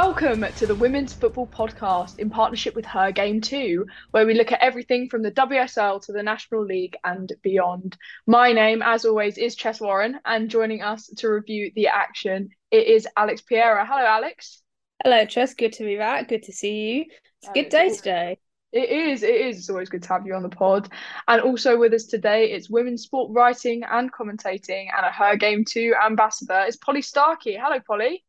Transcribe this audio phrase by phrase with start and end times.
[0.00, 4.52] Welcome to the Women's Football Podcast in partnership with Her Game Too, where we look
[4.52, 7.96] at everything from the WSL to the National League and beyond.
[8.24, 12.86] My name, as always, is Chess Warren, and joining us to review the action, it
[12.86, 13.84] is Alex Pereira.
[13.84, 14.62] Hello, Alex.
[15.02, 15.54] Hello, Chess.
[15.54, 16.28] Good to be back.
[16.28, 17.04] Good to see you.
[17.42, 18.38] It's a good day today.
[18.70, 19.58] It is, it is.
[19.58, 20.92] It's always good to have you on the pod.
[21.26, 25.64] And also with us today, it's women's sport writing and commentating and a Her Game
[25.64, 27.58] Too ambassador is Pollie Starkie.
[27.60, 28.22] Hello, Pollie.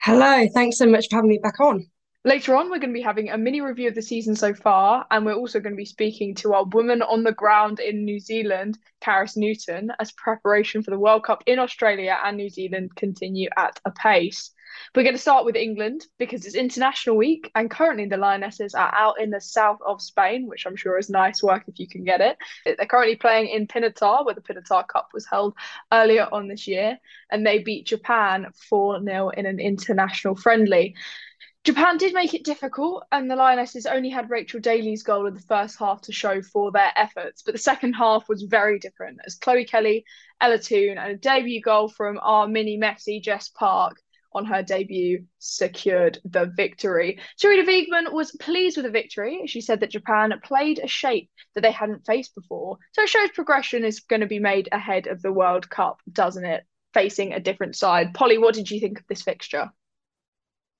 [0.00, 1.86] Hello, thanks so much for having me back on.
[2.24, 5.06] Later on, we're going to be having a mini review of the season so far,
[5.10, 8.18] and we're also going to be speaking to our woman on the ground in New
[8.20, 13.48] Zealand, Carys Newton, as preparation for the World Cup in Australia and New Zealand continue
[13.56, 14.50] at a pace.
[14.94, 18.94] We're going to start with England because it's International Week, and currently the Lionesses are
[18.94, 22.04] out in the south of Spain, which I'm sure is nice work if you can
[22.04, 22.38] get it.
[22.64, 25.54] They're currently playing in Pinatar, where the Pinatar Cup was held
[25.92, 26.98] earlier on this year,
[27.30, 30.94] and they beat Japan 4 0 in an international friendly.
[31.64, 35.40] Japan did make it difficult, and the Lionesses only had Rachel Daly's goal in the
[35.40, 37.42] first half to show for their efforts.
[37.42, 40.04] But the second half was very different, as Chloe Kelly,
[40.40, 44.00] Ella Toone, and a debut goal from our mini Messi Jess Park
[44.38, 47.18] on her debut secured the victory.
[47.36, 49.42] Sarina Wiegman was pleased with the victory.
[49.46, 52.78] She said that Japan played a shape that they hadn't faced before.
[52.92, 56.44] So it shows progression is going to be made ahead of the World Cup, doesn't
[56.44, 56.64] it?
[56.94, 58.14] Facing a different side.
[58.14, 59.70] Pollie, what did you think of this fixture?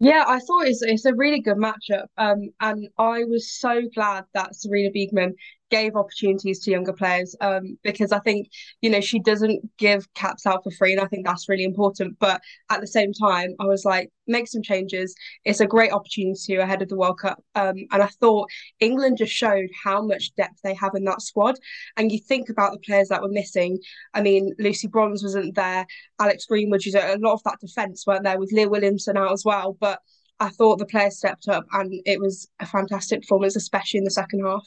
[0.01, 2.07] Yeah, I thought it's it's a really good matchup.
[2.17, 5.33] Um, and I was so glad that Sarina Wiegman
[5.71, 7.35] gave opportunities to younger players.
[7.41, 8.49] Um, because I think
[8.81, 12.19] you know she doesn't give caps out for free, and I think that's really important.
[12.19, 15.15] But at the same time, I was like, make some changes.
[15.45, 17.43] It's a great opportunity ahead of the World Cup.
[17.55, 21.57] Um, and I thought England just showed how much depth they have in that squad.
[21.97, 23.79] And you think about the players that were missing.
[24.15, 25.87] I mean, Lucy Bronze wasn't there.
[26.21, 29.33] Alex Greenwood, you know, a lot of that defence weren't there with Leah Williamson out
[29.33, 29.77] as well.
[29.81, 30.01] But
[30.41, 34.11] I thought the players stepped up and it was a fantastic performance, especially in the
[34.11, 34.67] second half.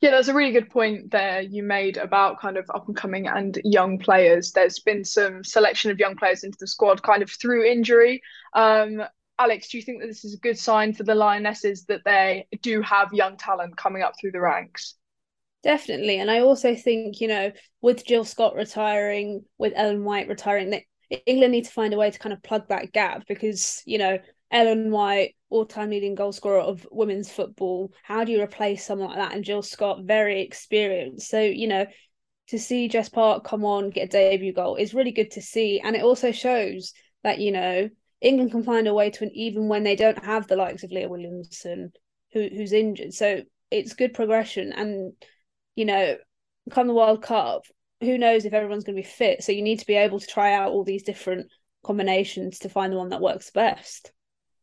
[0.00, 3.28] Yeah, that's a really good point there you made about kind of up and coming
[3.28, 4.52] and young players.
[4.52, 8.20] There's been some selection of young players into the squad kind of through injury.
[8.54, 9.02] Um,
[9.38, 12.46] Alex, do you think that this is a good sign for the Lionesses that they
[12.60, 14.94] do have young talent coming up through the ranks?
[15.62, 16.18] Definitely.
[16.18, 20.82] And I also think, you know, with Jill Scott retiring, with Ellen White retiring, that
[21.26, 24.18] England need to find a way to kind of plug that gap because, you know,
[24.52, 27.92] Ellen White, all-time leading goal scorer of women's football.
[28.02, 29.34] How do you replace someone like that?
[29.34, 31.28] And Jill Scott, very experienced.
[31.28, 31.86] So you know,
[32.48, 35.80] to see Jess Park come on get a debut goal is really good to see,
[35.80, 36.92] and it also shows
[37.24, 37.88] that you know
[38.20, 40.92] England can find a way to, an even when they don't have the likes of
[40.92, 41.92] Leah Williamson,
[42.32, 43.14] who who's injured.
[43.14, 45.14] So it's good progression, and
[45.74, 46.16] you know,
[46.70, 47.64] come the World Cup,
[48.00, 49.42] who knows if everyone's going to be fit?
[49.42, 51.46] So you need to be able to try out all these different
[51.82, 54.12] combinations to find the one that works best.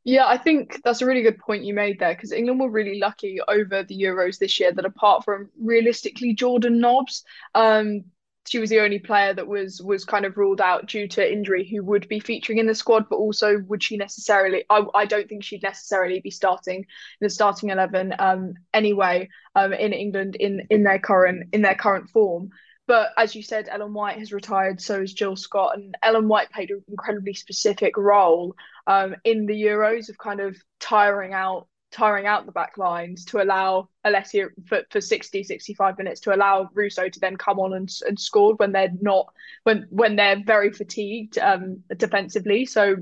[0.05, 2.99] Yeah, I think that's a really good point you made there because England were really
[2.99, 7.23] lucky over the Euros this year that apart from realistically Jordan Nobbs,
[7.53, 8.05] um,
[8.47, 11.67] she was the only player that was was kind of ruled out due to injury
[11.67, 14.63] who would be featuring in the squad, but also would she necessarily?
[14.69, 16.85] I, I don't think she'd necessarily be starting in
[17.19, 22.09] the starting eleven um, anyway um, in England in in their current in their current
[22.09, 22.49] form.
[22.89, 26.49] But as you said, Ellen White has retired, so has Jill Scott, and Ellen White
[26.49, 28.55] played an incredibly specific role
[28.87, 33.43] um, in the Euros of kind of tiring out tiring out the back lines to
[33.43, 37.91] allow Alessia for, for 60 65 minutes to allow Russo to then come on and,
[38.07, 39.27] and score when they're not
[39.65, 42.65] when when they're very fatigued um, defensively.
[42.65, 42.95] So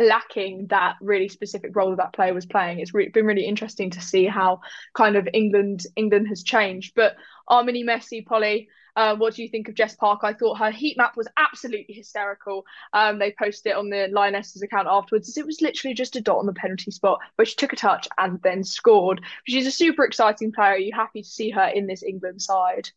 [0.00, 4.00] lacking that really specific role that player was playing it's re- been really interesting to
[4.00, 4.60] see how
[4.94, 7.16] kind of England England has changed but
[7.48, 10.20] our mini Messi Pollie uh, what do you think of Jess Park?
[10.22, 12.64] I thought her heat map was absolutely hysterical.
[12.92, 15.36] Um, they posted it on the Lionesses account afterwards.
[15.36, 18.08] It was literally just a dot on the penalty spot, but she took a touch
[18.18, 19.22] and then scored.
[19.46, 20.72] She's a super exciting player.
[20.72, 22.90] Are you happy to see her in this England side?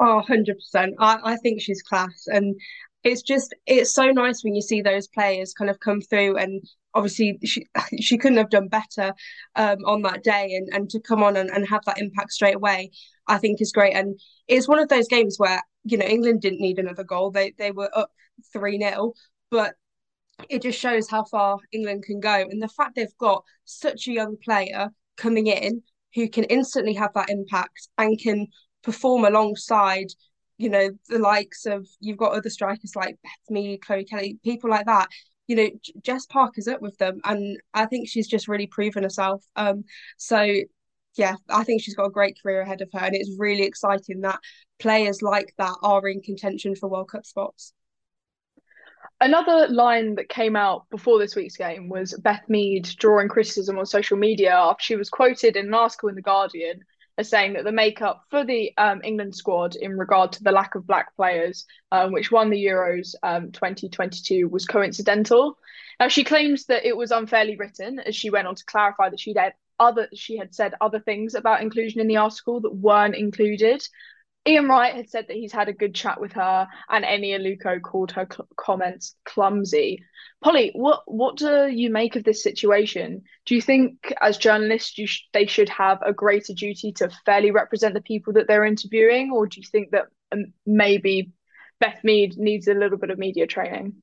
[0.00, 0.94] Oh, 100%.
[0.98, 2.26] I, I think she's class.
[2.26, 2.56] And
[3.04, 6.62] it's just, it's so nice when you see those players kind of come through and
[6.94, 7.66] obviously she
[8.00, 9.12] she couldn't have done better
[9.56, 12.56] um, on that day and, and to come on and, and have that impact straight
[12.56, 12.90] away
[13.26, 14.18] I think is great and
[14.48, 17.30] it's one of those games where you know England didn't need another goal.
[17.30, 18.10] They they were up
[18.52, 19.12] three 0
[19.50, 19.74] but
[20.48, 22.34] it just shows how far England can go.
[22.34, 25.82] And the fact they've got such a young player coming in
[26.14, 28.48] who can instantly have that impact and can
[28.82, 30.08] perform alongside,
[30.58, 34.70] you know, the likes of you've got other strikers like Beth Mead, Chloe Kelly, people
[34.70, 35.08] like that.
[35.46, 35.68] You know,
[36.02, 39.44] Jess Park is up with them, and I think she's just really proven herself.
[39.56, 39.84] Um,
[40.16, 40.46] so
[41.16, 44.22] yeah, I think she's got a great career ahead of her, and it's really exciting
[44.22, 44.40] that
[44.78, 47.72] players like that are in contention for World Cup spots.
[49.20, 53.86] Another line that came out before this week's game was Beth Mead drawing criticism on
[53.86, 56.80] social media after she was quoted in an article in The Guardian
[57.16, 60.74] as saying that the makeup for the um, England squad in regard to the lack
[60.74, 65.56] of black players, um, which won the Euros um, 2022, was coincidental.
[66.00, 69.20] Now she claims that it was unfairly written, as she went on to clarify that
[69.20, 73.16] she'd had other she had said other things about inclusion in the article that weren't
[73.16, 73.86] included.
[74.46, 77.80] Ian Wright had said that he's had a good chat with her, and Eni Aluko
[77.80, 80.02] called her cl- comments clumsy.
[80.42, 83.22] Pollie, what what do you make of this situation?
[83.46, 87.50] Do you think, as journalists, you sh- they should have a greater duty to fairly
[87.52, 91.32] represent the people that they're interviewing, or do you think that um, maybe
[91.80, 94.02] Beth Mead needs a little bit of media training?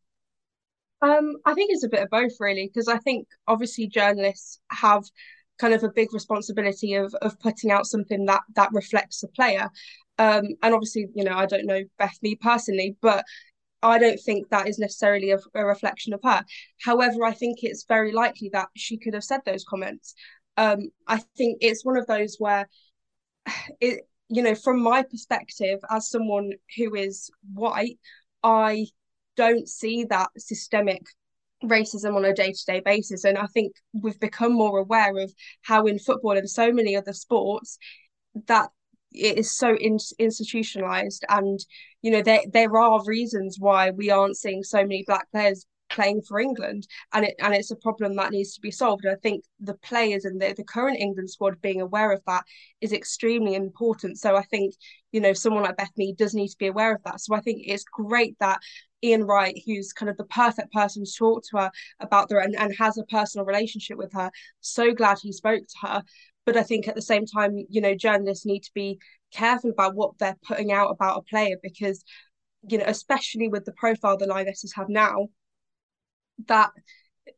[1.04, 5.04] Um, I think it's a bit of both, really, because I think obviously journalists have
[5.60, 9.70] kind of a big responsibility of of putting out something that that reflects the player.
[10.22, 13.26] Um, and obviously, you know, I don't know Beth personally, but
[13.82, 16.46] I don't think that is necessarily a, a, reflection of her.
[16.80, 20.14] However, I think it's very likely that she could have said those comments.
[20.58, 22.70] Um, I think it's one of those where
[23.82, 27.98] it, you know, from my perspective, as someone who is white,
[28.44, 28.90] I
[29.38, 31.02] don't see that systemic
[31.64, 35.32] racism on a day-to-day basis and i think we've become more aware of
[35.62, 37.78] how in football and so many other sports
[38.48, 38.72] that
[39.14, 41.60] it is so in- institutionalized and
[42.02, 46.22] you know there there are reasons why we aren't seeing so many black players playing
[46.22, 49.04] for England and it and it's a problem that needs to be solved.
[49.06, 52.44] And I think the players and the, the current England squad being aware of that
[52.80, 54.18] is extremely important.
[54.18, 54.74] So I think
[55.12, 57.20] you know someone like Beth Mead does need to be aware of that.
[57.22, 58.60] So I think it's great that
[59.04, 62.56] Ian Wright who's kind of the perfect person to talk to her about the and,
[62.56, 64.32] and has a personal relationship with her
[64.62, 66.04] so glad he spoke to her
[66.46, 69.00] but I think at the same time, you know, journalists need to be
[69.34, 72.04] careful about what they're putting out about a player because,
[72.68, 75.28] you know, especially with the profile the Lionesses have now,
[76.48, 76.72] that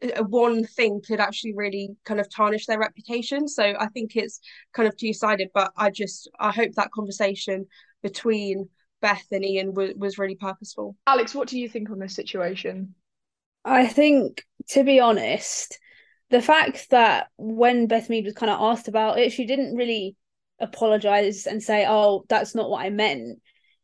[0.02, 3.48] uh, one thing could actually really kind of tarnish their reputation.
[3.48, 4.40] So I think it's
[4.74, 7.68] kind of two sided, but I just I hope that conversation
[8.02, 8.70] between
[9.02, 10.96] Beth and Ian w- was really purposeful.
[11.08, 12.96] Alex, what do you think on this situation?
[13.66, 15.80] I think, to be honest,
[16.30, 20.16] the fact that when Beth Mead was kind of asked about it, she didn't really
[20.60, 23.40] apologize and say, "Oh, that's not what I meant."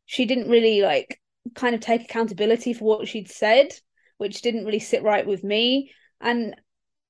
[0.05, 1.19] She didn't really like
[1.55, 3.73] kind of take accountability for what she'd said,
[4.17, 5.91] which didn't really sit right with me.
[6.21, 6.55] And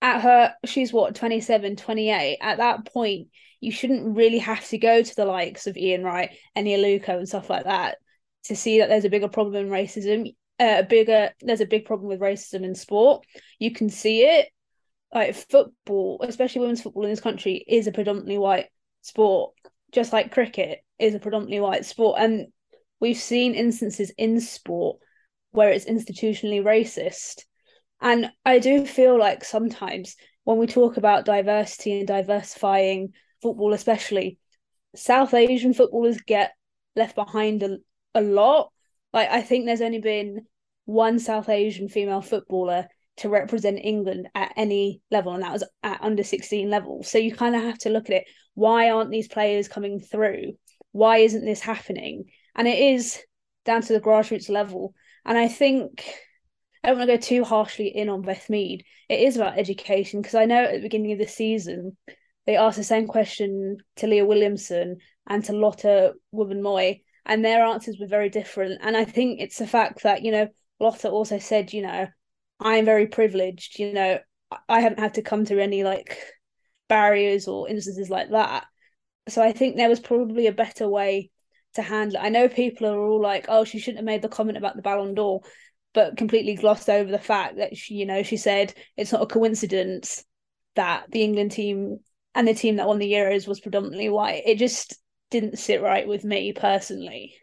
[0.02, 2.38] at her, she's what 27, 28.
[2.42, 3.30] At that point,
[3.60, 7.28] you shouldn't really have to go to the likes of Ian Wright, Eni Aluko, and
[7.28, 7.98] stuff like that
[8.46, 10.34] to see that there's a bigger problem in racism.
[10.60, 13.26] Uh, a bigger, there's a big problem with racism in sport.
[13.60, 14.50] You can see it
[15.14, 18.68] like football, especially women's football in this country, is a predominantly white
[19.02, 19.54] sport,
[19.92, 22.20] just like cricket is a predominantly white sport.
[22.20, 22.48] And
[23.00, 25.00] we've seen instances in sport
[25.52, 27.44] where it's institutionally racist.
[28.02, 34.38] And I do feel like sometimes when we talk about diversity and diversifying football, especially,
[34.96, 36.54] South Asian footballers get
[36.96, 37.78] left behind a,
[38.16, 38.72] a lot.
[39.14, 40.46] Like, I think there's only been
[40.86, 42.88] one South Asian female footballer
[43.20, 47.04] to represent England at any level, and that was at under 16 level.
[47.04, 48.26] So you kind of have to look at it.
[48.56, 50.54] Why aren't these players coming through?
[50.92, 52.26] Why isn't this happening?
[52.56, 53.20] And it is
[53.66, 54.94] down to the grassroots level.
[55.26, 56.06] And I think
[56.84, 58.86] I don't want to go too harshly in on Beth Mead.
[59.10, 61.98] It is about education because I know at the beginning of the season
[62.46, 64.98] they asked the same question to Leah Williamson
[65.28, 68.80] and to Lotte Wubben-Moy, and their answers were very different.
[68.82, 70.48] And I think it's the fact that you know
[70.80, 72.08] Lotte also said, you know,
[72.60, 73.80] I'm very privileged.
[73.80, 74.20] You know,
[74.68, 76.18] I haven't had to come through any like
[76.88, 78.66] barriers or instances like that.
[79.28, 81.30] So I think there was probably a better way
[81.76, 82.26] to handle it.
[82.26, 84.82] I know people are all like, "Oh, she shouldn't have made the comment about the
[84.82, 85.42] Ballon d'Or,"
[85.94, 89.28] but completely glossed over the fact that she, you know, she said it's not a
[89.28, 90.24] coincidence
[90.76, 92.00] that the England team
[92.36, 94.44] and the team that won the Euros was predominantly white.
[94.46, 94.96] It just
[95.30, 97.36] didn't sit right with me personally.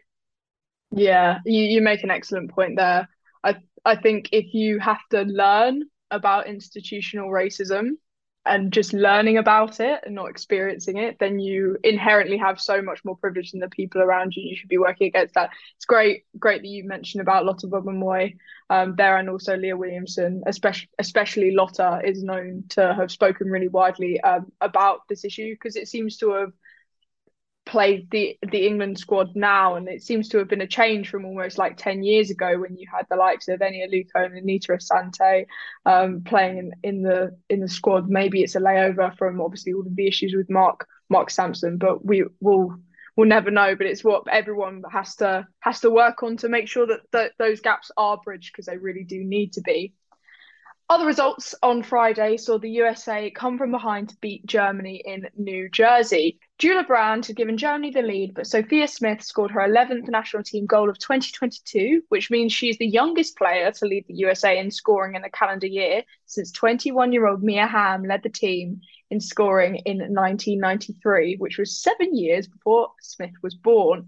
[0.91, 3.07] Yeah, you, you make an excellent point there.
[3.43, 3.57] I
[3.87, 7.91] I think if you have to learn about institutional racism
[8.45, 13.03] and just learning about it and not experiencing it, then you inherently have so much
[13.05, 14.43] more privilege than the people around you.
[14.43, 15.51] You should be working against that.
[15.77, 18.35] It's great, great that you mentioned about Lotte Wubben-Moy
[18.69, 23.69] um, there and also Leah Williamson, especially especially Lotte is known to have spoken really
[23.69, 26.51] widely um, about this issue because it seems to have
[27.67, 31.25] played the the England squad now, and it seems to have been a change from
[31.25, 34.71] almost like ten years ago when you had the likes of Eni Aluko and Anita
[34.71, 35.45] Asante
[35.85, 38.09] um, playing in, in the in the squad.
[38.09, 42.03] Maybe it's a layover from obviously all of the issues with Mark Mark Sampson, but
[42.03, 42.75] we will
[43.15, 43.75] we'll never know.
[43.75, 47.33] But it's what everyone has to has to work on to make sure that, that
[47.37, 49.93] those gaps are bridged because they really do need to be.
[50.89, 55.67] Other results on Friday saw the USA come from behind to beat Germany in New
[55.67, 56.39] Jersey.
[56.59, 60.65] Julia Brand had given Germany the lead, but Sophia Smith scored her 11th national team
[60.65, 65.15] goal of 2022, which means she's the youngest player to lead the USA in scoring
[65.15, 68.79] in a calendar year since 21 year old Mia Hamm led the team
[69.09, 74.07] in scoring in 1993, which was seven years before Smith was born.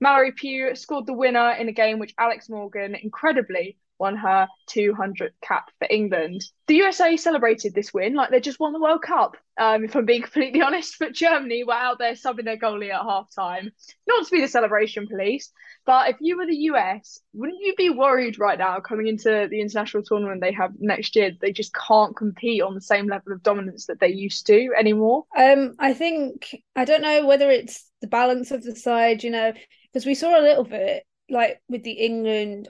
[0.00, 5.30] Mallory Pugh scored the winner in a game which Alex Morgan incredibly won her 200th
[5.42, 6.44] cap for England.
[6.66, 10.04] The USA celebrated this win like they just won the World Cup, um, if I'm
[10.04, 10.96] being completely honest.
[10.98, 13.70] But Germany were out there subbing their goalie at half time.
[14.06, 15.50] Not to be the celebration police,
[15.86, 19.60] but if you were the US, wouldn't you be worried right now coming into the
[19.60, 21.32] international tournament they have next year?
[21.40, 25.24] They just can't compete on the same level of dominance that they used to anymore.
[25.36, 29.52] Um, I think I don't know whether it's the balance of the side, you know,
[29.92, 32.68] because we saw a little bit like with the England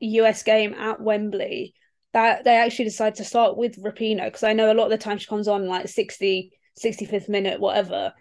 [0.00, 1.74] US game at Wembley
[2.12, 4.98] that they actually decided to start with Rapinoe because I know a lot of the
[4.98, 6.50] time she comes on like 60,
[6.82, 8.14] 65th minute, whatever.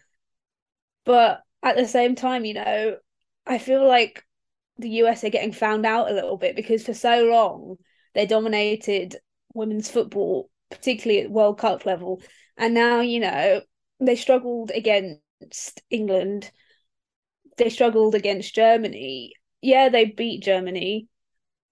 [1.06, 2.98] But at the same time, you know,
[3.46, 4.24] I feel like
[4.78, 7.78] the US are getting found out a little bit because for so long
[8.14, 9.16] they dominated
[9.54, 12.22] women's football, particularly at World Cup level.
[12.58, 13.62] And now, you know,
[14.00, 16.52] they struggled against England.
[17.58, 19.34] They struggled against Germany.
[19.62, 21.08] Yeah, they beat Germany,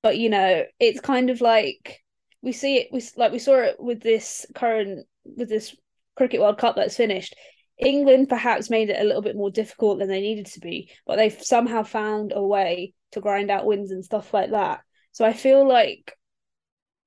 [0.04, 2.04] but you know it's kind of like
[2.44, 5.76] we see it we like we saw it with this current with this
[6.16, 7.36] cricket world cup that's finished.
[7.80, 11.16] England perhaps made it a little bit more difficult than they needed to be but
[11.16, 14.82] they've somehow found a way to grind out wins and stuff like that.
[15.12, 16.16] So i feel like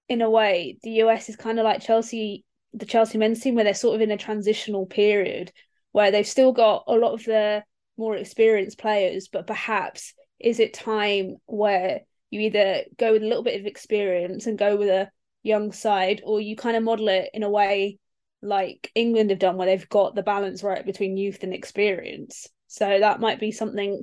[0.09, 3.65] in a way the us is kind of like chelsea the chelsea men's team where
[3.65, 5.53] they're sort of in a transitional period
[5.93, 7.63] where they've still got a lot of the
[7.97, 12.01] more experienced players but perhaps is it time where
[12.37, 15.11] you either go with a little bit of experience and go with a
[15.43, 17.99] young side, or you kind of model it in a way
[18.43, 22.47] like England have done, where they've got the balance right between youth and experience.
[22.69, 24.03] So that might be something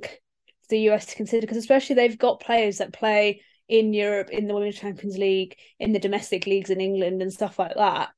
[0.68, 4.54] the US to consider, because especially they've got players that play in Europe, in the
[4.54, 8.10] Women's Champions League, in the domestic leagues in England, and stuff like that.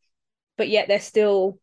[0.57, 1.61] But yet they're still,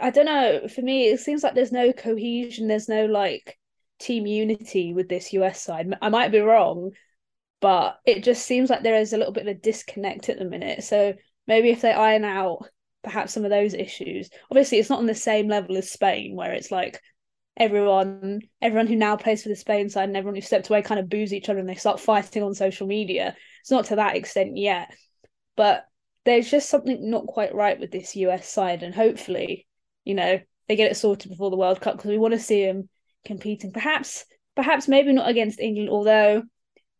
[0.00, 0.68] I don't know.
[0.68, 2.68] For me, it seems like there's no cohesion.
[2.68, 3.58] There's no like
[3.98, 5.92] team unity with this US side.
[6.00, 6.92] I might be wrong,
[7.60, 10.44] but it just seems like there is a little bit of a disconnect at the
[10.44, 10.84] minute.
[10.84, 11.14] So
[11.46, 12.68] maybe if they iron out
[13.02, 16.52] perhaps some of those issues, obviously it's not on the same level as Spain, where
[16.52, 17.00] it's like
[17.56, 21.00] everyone everyone who now plays for the Spain side and everyone who stepped away kind
[21.00, 23.34] of boos each other and they start fighting on social media.
[23.62, 24.94] It's not to that extent yet,
[25.56, 25.86] but
[26.24, 29.66] there's just something not quite right with this US side, and hopefully,
[30.04, 32.66] you know, they get it sorted before the World Cup because we want to see
[32.66, 32.88] them
[33.24, 33.72] competing.
[33.72, 36.42] Perhaps, perhaps maybe not against England, although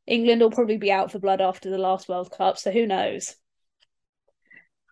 [0.07, 3.37] England will probably be out for blood after the last World Cup, so who knows?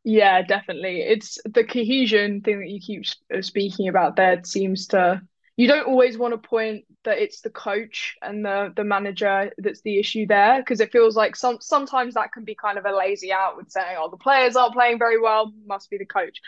[0.05, 1.01] Yeah, definitely.
[1.01, 3.05] It's the cohesion thing that you keep
[3.35, 5.23] uh, speaking about there seems to
[5.57, 9.83] you don't always want to point that it's the coach and the the manager that's
[9.83, 12.95] the issue there because it feels like some sometimes that can be kind of a
[12.95, 16.41] lazy out with saying oh the players aren't playing very well must be the coach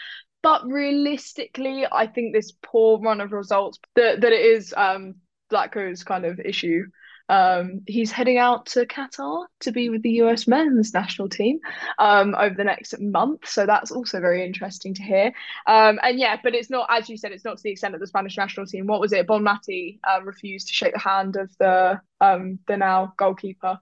[0.43, 5.15] but realistically I think this poor run of results that that it is um
[5.53, 6.83] Vlatko's kind of issue
[7.29, 11.61] um, he's heading out to Qatar to be with the US men's national team
[11.99, 13.49] um, over the next month.
[13.49, 15.33] So that's also very interesting to hear.
[15.67, 18.01] Um, and yeah, but it's not, as you said, it's not to the extent of
[18.01, 18.87] the Spanish national team.
[18.87, 19.27] What was it?
[19.27, 23.79] Bonmati um, refused to shake the hand of the um, the now goalkeeper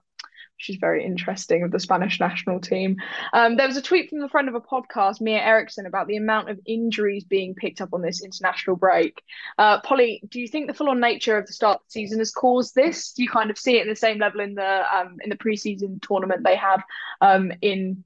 [0.69, 2.97] is very interesting of the Spanish national team.
[3.33, 6.17] Um, there was a tweet from the friend of a podcast, Mia Eriksson, about the
[6.17, 9.21] amount of injuries being picked up on this international break.
[9.57, 12.31] Uh, Pollie, do you think the full-on nature of the start of the season has
[12.31, 13.13] caused this?
[13.13, 15.37] Do you kind of see it in the same level in the um, in the
[15.37, 16.83] preseason tournament they have
[17.21, 18.03] um, in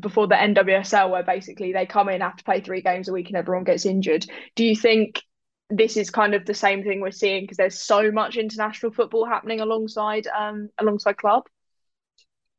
[0.00, 3.28] before the NWSL, where basically they come in, have to play three games a week,
[3.28, 4.26] and everyone gets injured?
[4.56, 5.22] Do you think
[5.70, 9.24] this is kind of the same thing we're seeing because there's so much international football
[9.24, 11.44] happening alongside um alongside club?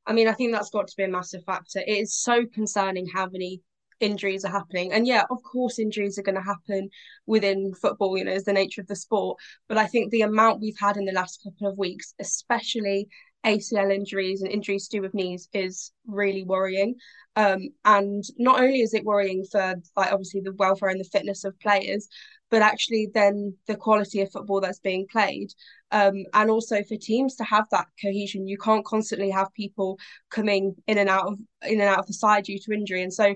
[0.05, 1.79] I mean, I think that's got to be a massive factor.
[1.79, 3.62] It is so concerning how many
[4.00, 4.91] injuries are happening.
[4.91, 6.89] And yeah, of course, injuries are going to happen
[7.25, 9.39] within football, you know, is the nature of the sport.
[9.67, 13.07] But I think the amount we've had in the last couple of weeks, especially
[13.45, 16.95] ACL injuries and injuries to do with knees, is really worrying.
[17.35, 21.43] Um, and not only is it worrying for like obviously the welfare and the fitness
[21.43, 22.07] of players,
[22.51, 25.50] but actually then the quality of football that's being played.
[25.91, 29.97] Um, and also for teams to have that cohesion, you can't constantly have people
[30.29, 33.01] coming in and out of in and out of the side due to injury.
[33.01, 33.35] And so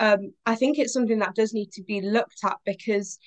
[0.00, 3.18] um, I think it's something that does need to be looked at because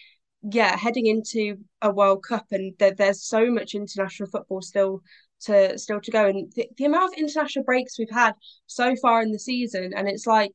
[0.43, 5.01] yeah, heading into a World Cup and there, there's so much international football still
[5.41, 6.27] to still to go.
[6.27, 8.33] And the, the amount of international breaks we've had
[8.65, 10.51] so far in the season and it's like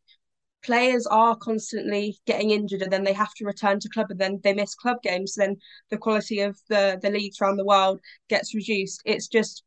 [0.62, 4.41] players are constantly getting injured and then they have to return to club and then
[4.45, 5.57] they miss club games then
[5.91, 9.03] the quality of the the leagues around the world gets reduced.
[9.05, 9.65] It's just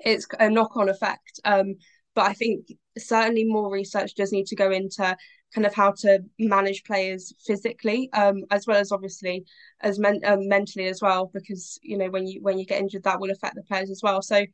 [0.00, 1.40] it's a knock-on effect.
[1.44, 1.76] Um
[2.14, 2.66] but i think
[2.98, 5.16] certainly more research does need to go into
[5.54, 9.44] kind of how to manage players physically, um, as well as obviously
[9.80, 13.04] as men- um, mentally as well, because you know when you when you get injured,
[13.04, 14.22] that will affect the players as well.
[14.22, 14.44] So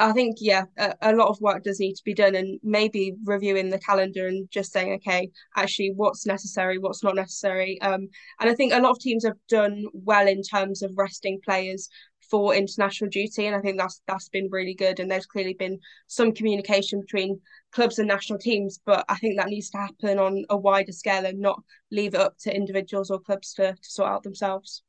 [0.00, 3.14] I think yeah, a, a, lot of work does need to be done, and maybe
[3.24, 7.78] reviewing the calendar and just saying, okay, actually, what's necessary, what's not necessary.
[7.82, 8.08] Um,
[8.40, 11.90] and I think a lot of teams have done well in terms of resting players
[12.30, 15.00] for international duty, and I think that's that's been really good.
[15.00, 17.40] And there's clearly been some communication between
[17.72, 21.26] clubs and national teams, but I think that needs to happen on a wider scale
[21.26, 24.82] and not leave it up to individuals or clubs to, to sort out themselves.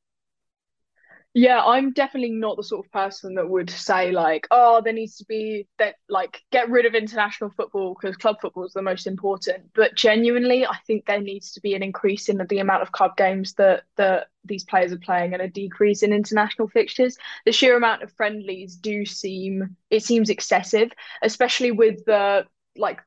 [1.34, 5.16] Yeah, I'm definitely not the sort of person that would say like, oh, there needs
[5.18, 9.08] to be that like get rid of international football because club football is the most
[9.08, 9.72] important.
[9.74, 13.16] But genuinely, I think there needs to be an increase in the amount of club
[13.16, 17.18] games that that these players are playing and a decrease in international fixtures.
[17.46, 22.46] The sheer amount of friendlies do seem it seems excessive, especially with the
[22.76, 23.00] like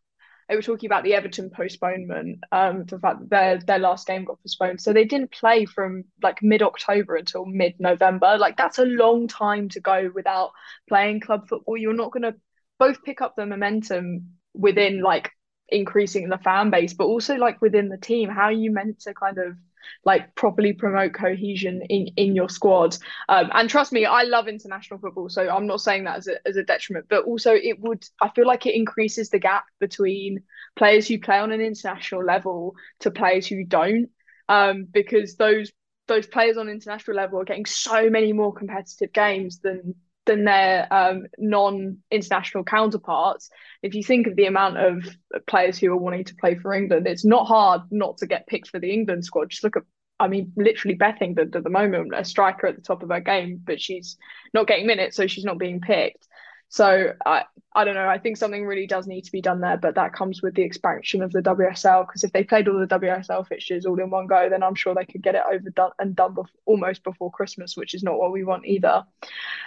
[0.48, 4.24] they were talking about the Everton postponement, um, the fact that their their last game
[4.24, 8.36] got postponed, so they didn't play from like mid October until mid November.
[8.38, 10.50] Like that's a long time to go without
[10.88, 11.76] playing club football.
[11.76, 12.34] You're not going to
[12.78, 15.30] both pick up the momentum within like
[15.68, 18.28] increasing the fan base, but also like within the team.
[18.28, 19.56] How are you meant to kind of
[20.04, 22.96] like properly promote cohesion in in your squad.
[23.28, 26.48] Um, and trust me, I love international football, so I'm not saying that as a
[26.48, 30.42] as a detriment, but also it would I feel like it increases the gap between
[30.76, 34.10] players who play on an international level to players who don't.
[34.48, 35.72] Um, because those
[36.06, 39.94] those players on international level are getting so many more competitive games than
[40.26, 43.50] than their um, non-international counterparts.
[43.82, 45.04] If you think of the amount of
[45.46, 48.68] players who are wanting to play for England, it's not hard not to get picked
[48.68, 49.50] for the England squad.
[49.50, 49.82] Just look at,
[50.18, 53.20] I mean, literally Beth England at the moment, a striker at the top of her
[53.20, 54.16] game, but she's
[54.52, 56.26] not getting minutes, so she's not being picked.
[56.74, 58.08] So I I don't know.
[58.08, 60.62] I think something really does need to be done there, but that comes with the
[60.62, 62.04] expansion of the WSL.
[62.04, 64.92] Because if they played all the WSL fixtures all in one go, then I'm sure
[64.92, 68.32] they could get it overdone and done bef- almost before Christmas, which is not what
[68.32, 69.04] we want either.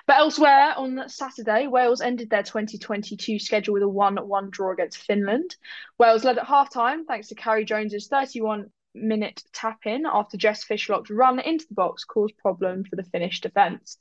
[0.06, 5.56] But elsewhere on Saturday, Wales ended their 2022 schedule with a 1-1 draw against Finland.
[5.98, 10.66] Wales led at half time thanks to Carrie Jones's 31 minute tap in after Jess
[10.66, 13.98] Fishlock's run into the box caused problems for the Finnish defence.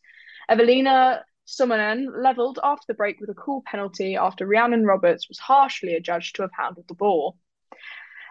[0.49, 5.95] Evelina Summanen levelled after the break with a cool penalty after Rhiannon Roberts was harshly
[5.95, 7.39] adjudged to have handled the ball.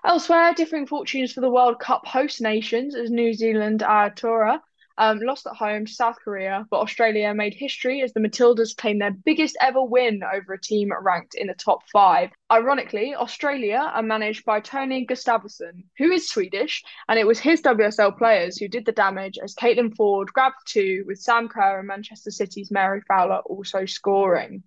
[0.04, 4.62] Elsewhere, differing fortunes for the World Cup host nations as New Zealand Aotearoa
[4.98, 9.02] um, lost at home to South Korea, but Australia made history as the Matildas claimed
[9.02, 12.30] their biggest ever win over a team ranked in the top five.
[12.52, 18.18] Ironically, Australia are managed by Tony Gustavsson, who is Swedish, and it was his WSL
[18.18, 22.32] players who did the damage as Caitlin Foord grabbed two, with Sam Kerr and Manchester
[22.32, 24.64] City's Mary Fowler also scoring.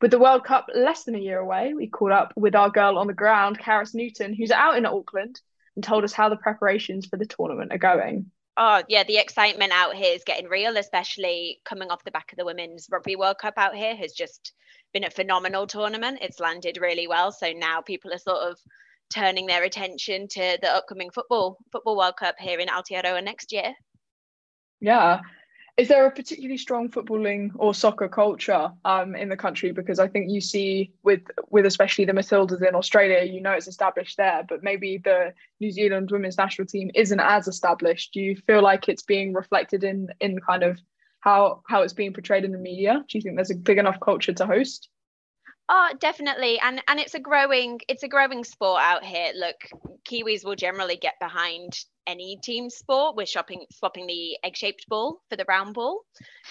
[0.00, 2.96] With the World Cup less than a year away, we caught up with our girl
[2.96, 5.38] on the ground, Carys Newton, who's out in Auckland,
[5.74, 9.72] and told us how the preparations for the tournament are going oh yeah, the excitement
[9.72, 13.38] out here is getting real, especially coming off the back of the Women's Rugby World
[13.38, 14.52] Cup out here has just
[14.92, 16.18] been a phenomenal tournament.
[16.20, 17.32] It's landed really well.
[17.32, 18.58] So now people are sort of
[19.12, 23.74] turning their attention to the upcoming football football World Cup here in Aotearoa next year.
[24.80, 25.20] Yeah,
[25.80, 29.72] is there a particularly strong footballing or soccer culture um, in the country?
[29.72, 33.66] Because I think you see with with especially the Matildas in Australia, you know it's
[33.66, 38.12] established there, but maybe the New Zealand women's national team isn't as established.
[38.12, 40.78] Do you feel like it's being reflected in in kind of
[41.20, 43.02] how how it's being portrayed in the media?
[43.08, 44.90] Do you think there's a big enough culture to host?
[45.72, 49.30] Oh, definitely, and and it's a growing it's a growing sport out here.
[49.36, 49.54] Look,
[50.04, 51.78] Kiwis will generally get behind
[52.08, 53.14] any team sport.
[53.14, 56.00] We're shopping swapping the egg-shaped ball for the round ball,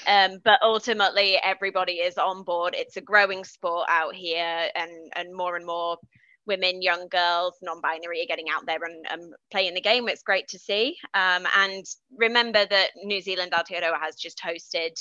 [0.08, 2.76] um, but ultimately everybody is on board.
[2.78, 5.98] It's a growing sport out here, and and more and more
[6.46, 10.08] women, young girls, non-binary are getting out there and, and playing the game.
[10.08, 10.98] It's great to see.
[11.14, 11.86] Um, and
[12.18, 14.98] remember that New Zealand Aotearoa has just hosted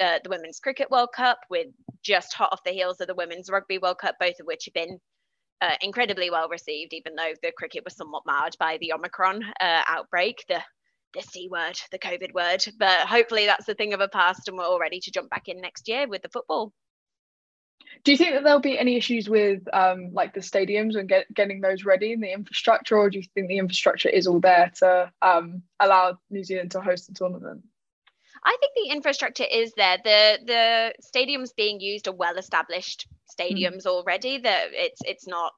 [0.00, 1.68] uh, the Women's Cricket World Cup with
[2.02, 4.74] just hot off the heels of the Women's Rugby World Cup, both of which have
[4.74, 4.98] been
[5.60, 9.82] uh, incredibly well received, even though the cricket was somewhat marred by the Omicron uh,
[9.86, 10.60] outbreak, the
[11.14, 12.64] the C word, the COVID word.
[12.78, 15.48] But hopefully that's a thing of a past and we're all ready to jump back
[15.48, 16.72] in next year with the football.
[18.02, 21.32] Do you think that there'll be any issues with um, like the stadiums and get,
[21.32, 24.72] getting those ready and the infrastructure, or do you think the infrastructure is all there
[24.78, 27.62] to um, allow New Zealand to host the tournament?
[28.44, 29.98] I think the infrastructure is there.
[30.02, 33.86] The the stadiums being used are well established stadiums mm.
[33.86, 34.38] already.
[34.38, 35.52] That it's it's not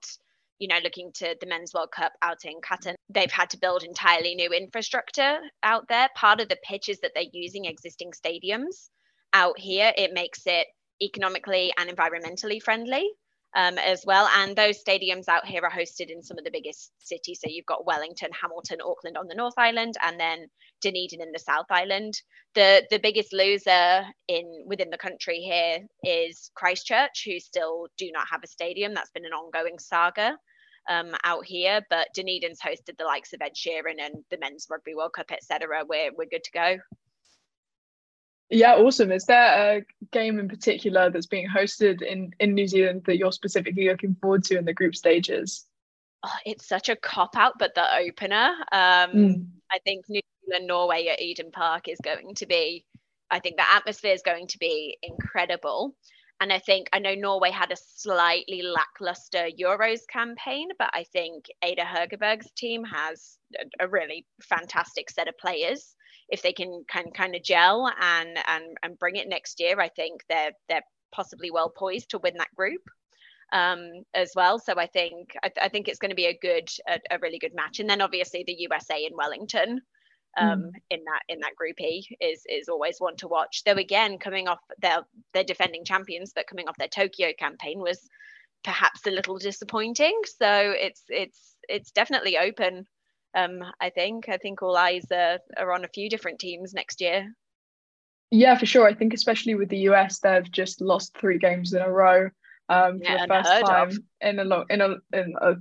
[0.59, 2.95] you know looking to the men's World Cup out in Qatar.
[3.09, 6.09] They've had to build entirely new infrastructure out there.
[6.15, 8.89] Part of the pitch is that they're using existing stadiums
[9.33, 9.93] out here.
[9.97, 10.67] It makes it
[11.03, 13.11] economically and environmentally friendly
[13.55, 14.29] um, as well.
[14.37, 17.41] And those stadiums out here are hosted in some of the biggest cities.
[17.43, 20.47] So you've got Wellington, Hamilton, Auckland on the North Island, and then
[20.83, 22.21] Dunedin in the South Island.
[22.55, 28.27] The the biggest loser in within the country here is Christchurch, who still do not
[28.31, 28.95] have a stadium.
[28.95, 30.39] That's been an ongoing saga.
[30.89, 34.95] Um, out here, but Dunedin's hosted the likes of Ed Sheeran and the Men's Rugby
[34.95, 35.85] World Cup, etc.
[35.85, 36.77] We're we're good to go.
[38.49, 39.11] Yeah, awesome.
[39.11, 43.33] Is there a game in particular that's being hosted in, in New Zealand that you're
[43.33, 45.65] specifically looking forward to in the group stages?
[46.23, 49.47] Oh, it's such a cop out, but the opener, um, mm.
[49.71, 52.85] I think New Zealand Norway at Eden Park is going to be,
[53.31, 55.97] I think the atmosphere is going to be incredible.
[56.41, 61.47] And I think I know Norway had a slightly lackluster Euros campaign, but I think
[61.63, 63.39] Ada Hegerberg's team has
[63.81, 65.97] a really fantastic set of players
[66.29, 69.89] if they can kind kind of gel and and and bring it next year, I
[69.89, 72.83] think they're they're possibly well poised to win that group
[73.53, 74.59] um, as well.
[74.59, 77.39] So I think I, I think it's going to be a good a, a, really
[77.39, 77.81] good match.
[77.81, 79.81] And then obviously the USA in Wellington
[80.37, 80.71] um, mm.
[80.91, 83.63] in that in that group E is is always one to watch.
[83.65, 85.01] Though again, coming off their
[85.33, 88.01] their defending champions, but coming off their Tokyo campaign was
[88.65, 90.21] perhaps a little disappointing.
[90.25, 92.87] So it's it's it's definitely open
[93.35, 97.01] um, I think I think all eyes are, are on a few different teams next
[97.01, 97.35] year.
[98.31, 98.87] Yeah, for sure.
[98.87, 102.29] I think especially with the US, they've just lost three games in a row
[102.69, 103.99] um, yeah, for the first time of.
[104.21, 105.55] in a long in a in a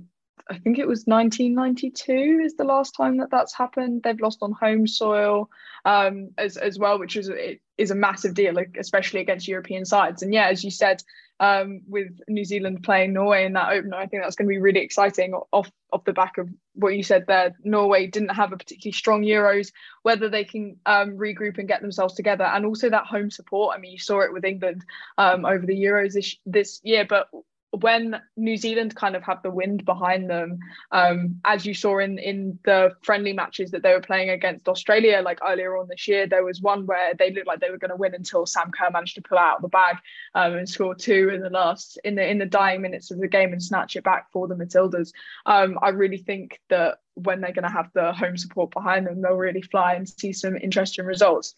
[0.48, 4.02] I think it was 1992 is the last time that that's happened.
[4.02, 5.50] They've lost on home soil
[5.84, 9.84] um, as as well, which is it is a massive deal, like, especially against European
[9.84, 10.22] sides.
[10.22, 11.02] And yeah, as you said,
[11.40, 13.96] um, with New Zealand playing Norway in that opener.
[13.96, 17.02] I think that's going to be really exciting off off the back of what you
[17.02, 17.54] said there.
[17.62, 19.70] Norway didn't have a particularly strong Euros,
[20.02, 23.76] whether they can um, regroup and get themselves together, and also that home support.
[23.76, 24.84] I mean, you saw it with England
[25.18, 27.28] um, over the Euros this this year, but
[27.70, 30.58] when New Zealand kind of had the wind behind them,
[30.92, 35.20] um, as you saw in in the friendly matches that they were playing against Australia,
[35.22, 37.90] like earlier on this year, there was one where they looked like they were going
[37.90, 39.96] to win until Sam Kerr managed to pull out the bag
[40.34, 43.28] um, and score two in the last in the in the dying minutes of the
[43.28, 45.12] game and snatch it back for the Matildas.
[45.44, 49.22] Um, I really think that when they're going to have the home support behind them,
[49.22, 51.54] they'll really fly and see some interesting results.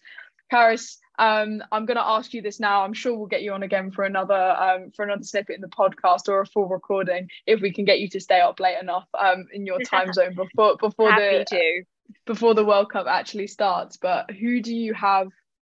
[0.49, 2.83] Carys, um, I'm going to ask you this now.
[2.83, 5.67] I'm sure we'll get you on again for another um, for another snippet in the
[5.67, 9.07] podcast or a full recording if we can get you to stay up late enough
[9.19, 11.83] um, in your time zone before before Happy the to.
[12.25, 13.97] before the World Cup actually starts.
[13.97, 15.27] But who do you have?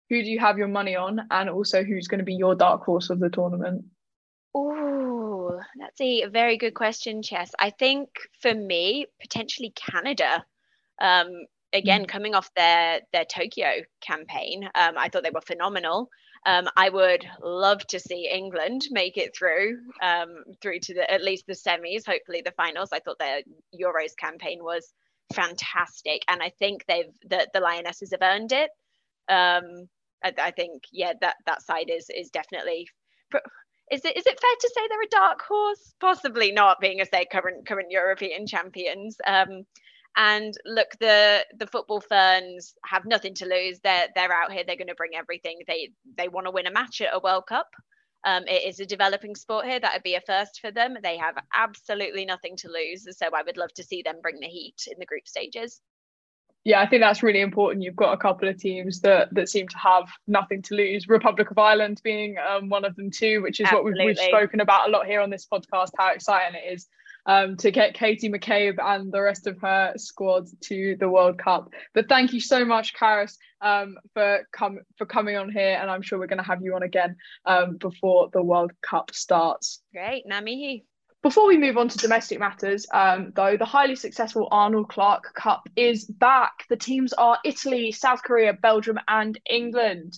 [0.09, 2.83] Who do you have your money on, and also who's going to be your dark
[2.83, 3.83] horse of the tournament?
[4.55, 7.51] Oh, that's a very good question, Chess.
[7.59, 8.07] I think
[8.41, 10.45] for me, potentially Canada.
[11.01, 11.27] Um,
[11.73, 12.07] again, mm.
[12.07, 13.69] coming off their their Tokyo
[14.01, 16.09] campaign, um, I thought they were phenomenal.
[16.45, 21.23] Um, I would love to see England make it through um, through to the at
[21.23, 22.89] least the semis, hopefully the finals.
[22.91, 23.41] I thought their
[23.79, 24.91] Euros campaign was
[25.33, 28.71] fantastic, and I think they've the the Lionesses have earned it.
[29.29, 29.87] Um,
[30.23, 32.87] I, I think yeah, that that side is is definitely.
[33.91, 35.93] Is it is it fair to say they're a dark horse?
[35.99, 39.17] Possibly not, being as they current current European champions.
[40.17, 43.79] And look, the the football ferns have nothing to lose.
[43.79, 44.63] They're they're out here.
[44.65, 45.59] They're going to bring everything.
[45.67, 47.67] They they want to win a match at a World Cup.
[48.23, 49.79] Um, it is a developing sport here.
[49.79, 50.95] That would be a first for them.
[51.01, 53.07] They have absolutely nothing to lose.
[53.17, 55.81] So I would love to see them bring the heat in the group stages.
[56.63, 57.83] Yeah, I think that's really important.
[57.83, 61.07] You've got a couple of teams that that seem to have nothing to lose.
[61.07, 63.91] Republic of Ireland being um, one of them too, which is Absolutely.
[63.91, 65.89] what we've, we've spoken about a lot here on this podcast.
[65.97, 66.87] How exciting it is
[67.25, 71.69] um, to get Katie McCabe and the rest of her squad to the World Cup.
[71.93, 76.01] But thank you so much, Carys, um, for com- for coming on here, and I'm
[76.01, 79.81] sure we're going to have you on again um, before the World Cup starts.
[79.93, 80.83] Great, Namihi.
[81.21, 85.69] Before we move on to domestic matters, um, though, the highly successful Arnold Clark Cup
[85.75, 86.65] is back.
[86.67, 90.17] The teams are Italy, South Korea, Belgium, and England.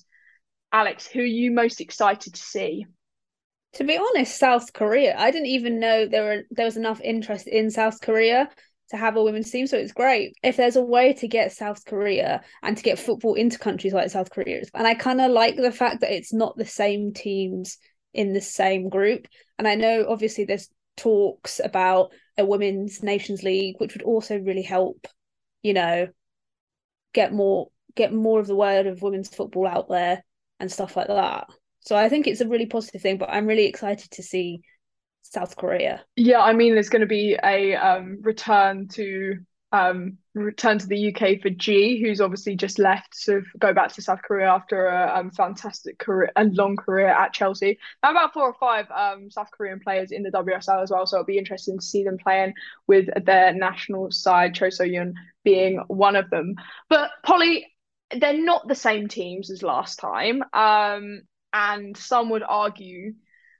[0.71, 2.85] Alex, who are you most excited to see?
[3.73, 5.15] To be honest, South Korea.
[5.17, 8.49] I didn't even know there were there was enough interest in South Korea
[8.89, 9.65] to have a women's team.
[9.65, 10.35] So it's great.
[10.43, 14.11] If there's a way to get South Korea and to get football into countries like
[14.11, 17.77] South Korea, and I kind of like the fact that it's not the same teams
[18.13, 19.27] in the same group.
[19.57, 24.61] And I know obviously there's talks about a women's nations league, which would also really
[24.61, 25.07] help,
[25.63, 26.07] you know,
[27.13, 30.23] get more get more of the word of women's football out there
[30.59, 31.47] and stuff like that.
[31.83, 34.61] So I think it's a really positive thing, but I'm really excited to see
[35.21, 36.03] South Korea.
[36.15, 39.37] Yeah, I mean, there's going to be a um, return to
[39.73, 44.03] um, return to the UK for Ji, who's obviously just left to go back to
[44.03, 47.79] South Korea after a um, fantastic career and long career at Chelsea.
[48.03, 51.17] Now about four or five um, South Korean players in the WSL as well, so
[51.17, 52.53] it'll be interesting to see them playing
[52.85, 56.53] with their national side, Cho So-hyun being one of them.
[56.87, 57.65] But Pollie,
[58.15, 63.13] they're not the same teams as last time, um, and some would argue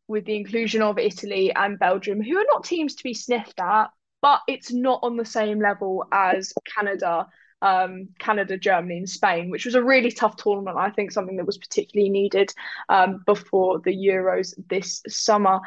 [0.08, 3.90] with the inclusion of Italy and Belgium, who are not teams to be sniffed at
[4.24, 7.28] but it's not on the same level as Canada,
[7.62, 10.78] um, Canada, Germany, and Spain, which was a really tough tournament.
[10.78, 12.54] I think something that was particularly needed
[12.88, 15.60] um, before the Euros this summer.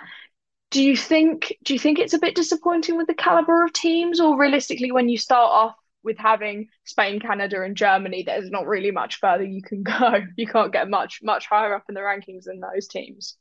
[0.71, 1.55] Do you think?
[1.65, 5.11] Do you think it's a bit disappointing with the caliber of teams, or realistically, when
[5.11, 9.61] you start off with having Spain, Canada, and Germany, there's not really much further you
[9.61, 10.21] can go.
[10.37, 13.37] You can't get much much higher up in the rankings than those teams.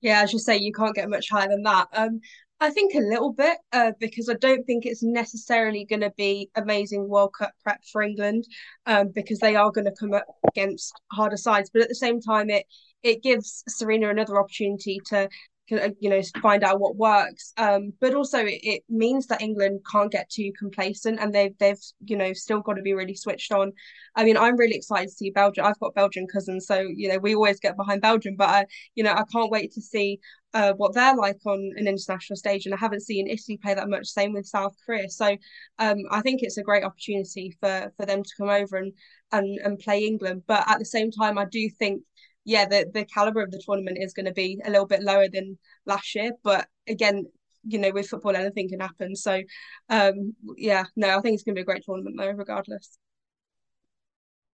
[0.00, 1.88] Yeah, as you say, you can't get much higher than that.
[1.92, 2.20] Um,
[2.62, 6.50] I think a little bit uh, because I don't think it's necessarily going to be
[6.54, 8.44] amazing World Cup prep for England
[8.86, 11.70] um, because they are going to come up against harder sides.
[11.72, 12.66] But at the same time, it
[13.02, 15.28] it gives Sarina another opportunity to
[15.72, 17.52] uh, you know find out what works.
[17.56, 21.80] Um, but also it, it, means that england can't get too complacent and they've they've
[22.04, 23.72] you know still got to be really switched on.
[24.16, 25.64] I mean i'm really excited to see belgium.
[25.64, 29.04] I've got belgian cousins so you know we always get behind belgium but I, you
[29.04, 30.20] know i can't wait to see
[30.52, 33.88] uh, what they're like on an international stage and i haven't seen italy play that
[33.88, 34.06] much.
[34.06, 35.08] Same with south korea.
[35.08, 35.36] So
[35.78, 38.92] um, i think it's a great opportunity for for them to come over and
[39.32, 40.42] and and play england.
[40.46, 42.02] But at the same time i do think
[42.50, 45.28] yeah, the the caliber of the tournament is going to be a little bit lower
[45.28, 46.32] than last year.
[46.42, 47.26] But again,
[47.62, 49.14] you know, with football, anything can happen.
[49.14, 49.40] So,
[49.88, 52.98] um, yeah, no, I think it's going to be a great tournament though, regardless.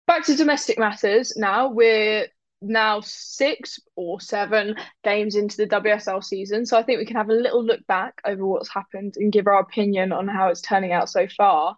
[0.08, 1.69] Back to domestic matters now.
[1.69, 2.27] We're
[2.62, 6.65] now six or seven games into the WSL season.
[6.65, 9.47] So I think we can have a little look back over what's happened and give
[9.47, 11.77] our opinion on how it's turning out so far.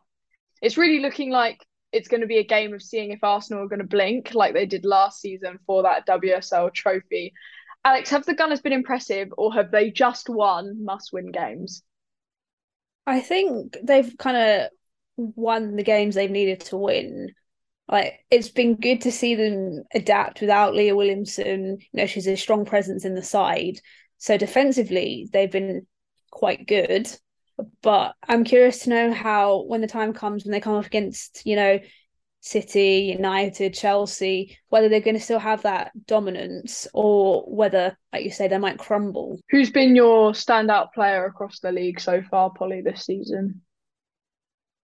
[0.64, 1.60] It's really looking like
[1.92, 4.54] it's going to be a game of seeing if Arsenal are going to blink like
[4.54, 7.34] they did last season for that WSL trophy.
[7.86, 11.84] Alex, have the Gunners been impressive or have they just won must win games?
[13.06, 14.70] I think they've kind of
[15.16, 17.34] won the games they've needed to win.
[17.88, 21.78] Like it's been good to see them adapt without Leah Williamson.
[21.80, 23.80] You know, she's a strong presence in the side.
[24.18, 25.88] So defensively, they've been
[26.32, 27.10] quite good.
[27.82, 31.42] But I'm curious to know how, when the time comes, when they come up against,
[31.46, 31.80] you know,
[32.40, 38.32] City, United, Chelsea, whether they're going to still have that dominance or whether, like you
[38.32, 39.40] say, they might crumble.
[39.50, 43.62] Who's been your standout player across the league so far, Pollie, this season?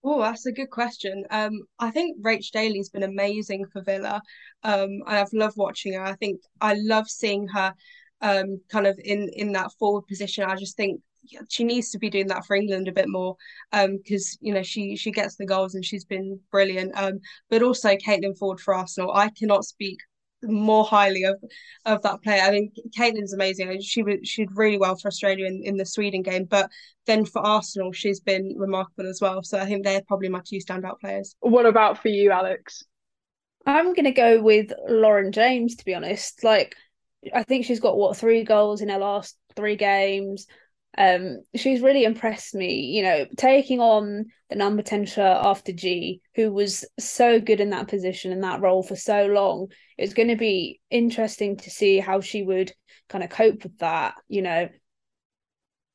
[0.04, 1.24] Oh, that's a good question.
[1.30, 4.22] Um, I think Rach Daly's been amazing for Villa.
[4.64, 6.04] Um, and I've loved watching her.
[6.04, 7.74] I think I love seeing her
[8.22, 10.44] um kind of in in that forward position.
[10.44, 11.02] I just think
[11.50, 13.36] she needs to be doing that for England a bit more
[13.72, 16.92] because um, you know she she gets the goals and she's been brilliant.
[16.96, 19.14] Um, but also Caitlin Foord for Arsenal.
[19.14, 20.00] I cannot speak
[20.44, 21.42] more highly of
[21.86, 22.42] of that player.
[22.42, 23.82] I mean, Caitlin's amazing.
[23.82, 26.70] She she did really well for Australia in, in the Sweden game, but
[27.06, 29.44] then for Arsenal, she's been remarkable as well.
[29.44, 31.36] So I think they're probably my two standout players.
[31.40, 32.84] What about for you, Alex?
[33.66, 35.76] I'm gonna go with Lauren James.
[35.78, 36.76] To be honest, like
[37.34, 40.48] I think she's got what three goals in her last three games.
[40.97, 46.21] Um, she's really impressed me, you know, taking on the number 10 shirt after Ji,
[46.36, 49.67] who was so good in that position and that role for so long.
[49.97, 52.71] It's going to be interesting to see how she would
[53.10, 54.69] kind of cope with that, you know.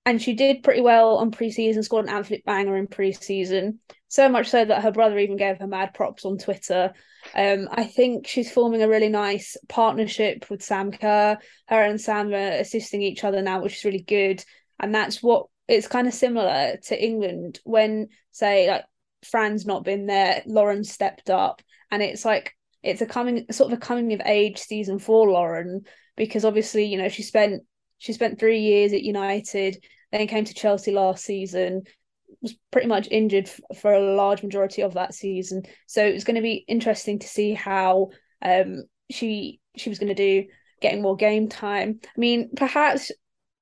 [0.05, 3.79] And she did pretty well on preseason, scored an absolute banger in preseason.
[4.09, 6.95] So much so that her brother even gave her mad props on Twitter.
[7.35, 11.37] Um, I think she's forming a really nice partnership with Sam Kerr.
[11.67, 14.43] Her and Sam are assisting each other now, which is really good
[14.81, 18.85] and that's what it's kind of similar to England when say like
[19.25, 23.79] Fran's not been there, Lauren stepped up, and it's like it's a coming sort of
[23.79, 25.83] a coming of age season for Lauren
[26.17, 27.63] because obviously you know she spent
[27.99, 31.83] she spent three years at United, then came to Chelsea last season,
[32.41, 35.63] was pretty much injured f- for a large majority of that season.
[35.87, 38.11] So it was going to be interesting to see how
[38.43, 40.49] um she she was going to do
[40.81, 42.01] getting more game time.
[42.05, 43.11] I mean, perhaps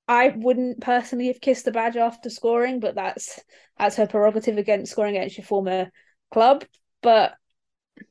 [0.09, 3.40] I wouldn't personally have kissed the badge after scoring, but that's
[3.79, 5.90] that's her prerogative against scoring against your former
[6.31, 6.64] club.
[7.03, 7.35] But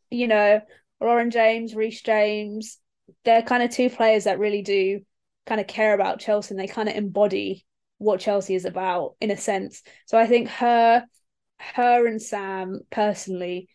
[0.09, 0.61] you know,
[0.99, 2.79] Lauren James, Reece James,
[3.23, 5.01] they're kind of two players that really do
[5.45, 7.65] kind of care about Chelsea and they kind of embody
[7.97, 9.81] what Chelsea is about in a sense.
[10.05, 11.05] So I think her
[11.59, 13.69] her and Sam personally,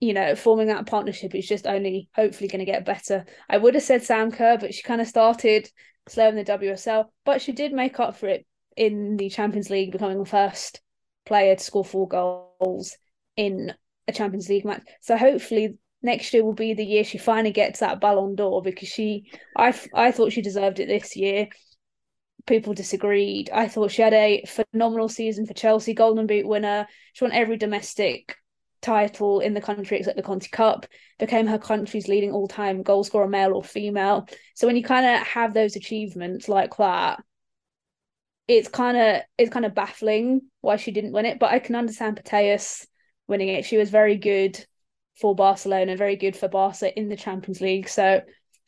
[0.00, 3.24] you know, forming that partnership is just only hopefully going to get better.
[3.48, 5.70] I would have said Sam Kerr, but she kind of started
[6.08, 9.92] slow in the WSL, but she did make up for it in the Champions League,
[9.92, 10.80] becoming the first
[11.24, 12.96] player to score four goals
[13.36, 13.72] in
[14.06, 14.82] a Champions League match.
[15.00, 18.88] So hopefully next year will be the year she finally gets that Ballon d'Or because
[18.88, 21.48] she, I, I thought she deserved it this year
[22.46, 23.50] people disagreed.
[23.52, 26.86] I thought she had a phenomenal season for Chelsea, Golden Boot winner.
[27.12, 28.36] She won every domestic
[28.84, 30.86] title in the country except the Conti Cup,
[31.18, 34.28] became her country's leading all time goal scorer, male or female.
[34.54, 37.22] So when you kind of have those achievements like that,
[38.46, 41.38] it's kind of it's kind of baffling why she didn't win it.
[41.38, 42.86] But I can understand Putellas
[43.26, 43.64] winning it.
[43.64, 44.64] She was very good
[45.20, 47.88] for Barcelona, very good for Barca in the Champions League.
[47.88, 48.20] So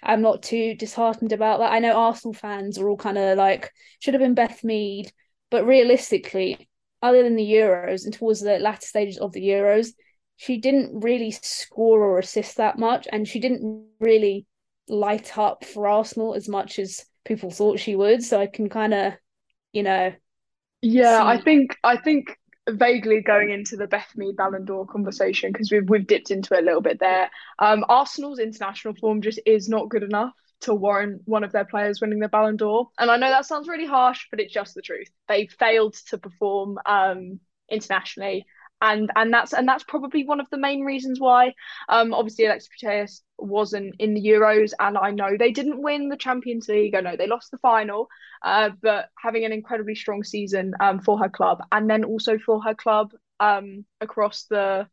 [0.02, 1.72] I'm not too disheartened about that.
[1.72, 5.12] I know Arsenal fans are all kind of like should have been Beth Mead,
[5.50, 6.68] but realistically,
[7.02, 9.88] other than the Euros and towards the latter stages of the Euros,
[10.36, 14.46] she didn't really score or assist that much, and she didn't really
[14.88, 18.22] light up for Arsenal as much as people thought she would.
[18.22, 19.14] So I can kind of,
[19.72, 20.12] you know,
[20.82, 21.26] yeah, see...
[21.26, 25.88] I think I think vaguely going into the Beth Mead Ballon d'Or conversation because we've
[25.88, 27.30] we've dipped into it a little bit there.
[27.58, 32.00] Um, Arsenal's international form just is not good enough to warrant one of their players
[32.00, 32.88] winning the Ballon d'Or.
[32.98, 35.08] And I know that sounds really harsh, but it's just the truth.
[35.28, 38.46] They failed to perform um, internationally
[38.80, 41.54] and and that's and that's probably one of the main reasons why.
[41.88, 46.16] Um, obviously, Alexia Putellas wasn't in the Euros, and I know they didn't win the
[46.16, 46.94] Champions League.
[46.94, 48.08] I know they lost the final,
[48.42, 52.62] uh, but having an incredibly strong season um, for her club, and then also for
[52.62, 54.88] her club um, across the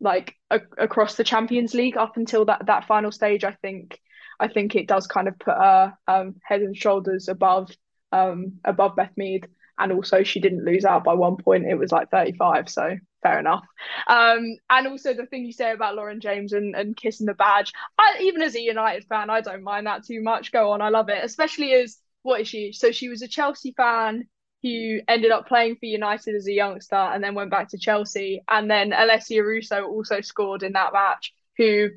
[0.00, 4.00] like a- across the Champions League up until that that final stage, I think
[4.40, 7.70] I think it does kind of put her um, head and shoulders above
[8.10, 9.46] um, above Beth Mead
[9.78, 13.38] and also she didn't lose out by one point it was like 35 so fair
[13.38, 13.64] enough.
[14.08, 17.72] Um and also the thing you say about lauren james and, and kissing the badge.
[17.98, 20.52] I, even as a united fan i don't mind that too much.
[20.52, 21.24] Go on i love it.
[21.24, 22.72] Especially as what is she?
[22.72, 24.24] So she was a chelsea fan
[24.62, 28.42] who ended up playing for united as a youngster and then went back to chelsea.
[28.48, 31.88] And then alessia russo also scored in that match who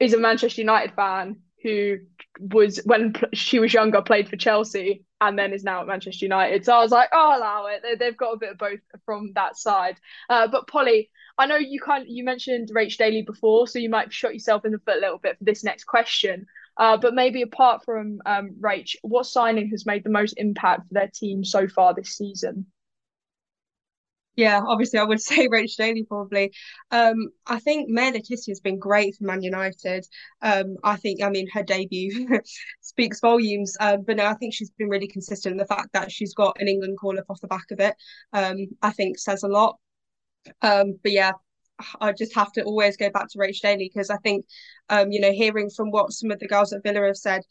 [0.00, 1.96] is a manchester united fan who
[2.40, 6.64] was when she was younger played for chelsea and then is now at Manchester United.
[6.64, 7.98] So I was like, oh, allow it.
[7.98, 9.96] They, have got a bit of both from that side.
[10.30, 14.12] Uh, but Pollie, I know you kind you mentioned Rach Daly before, so you might
[14.12, 16.46] shot yourself in the foot a little bit for this next question.
[16.76, 20.94] Uh, but maybe apart from um, Rach, what signing has made the most impact for
[20.94, 22.66] their team so far this season?
[24.38, 26.52] Yeah, obviously I would say Rach Daly probably.
[26.92, 30.06] Um, I think Maya Le has been great for Man United.
[30.40, 32.28] Um, I think, I mean, her debut
[32.80, 33.76] speaks volumes.
[33.80, 35.58] Um, but no, I think she's been really consistent.
[35.58, 37.96] The fact that she's got an England call up off the back of it,
[38.32, 39.76] um, I think says a lot.
[40.62, 41.32] Um, but yeah,
[42.00, 44.46] I just have to always go back to Rach Daly because I think,
[44.88, 47.42] um, you know, hearing from what some of the girls at Villa have said,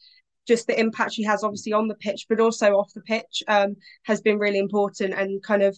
[0.48, 3.76] just the impact she has obviously on the pitch, but also off the pitch, um,
[4.04, 5.78] has been really important and kind of,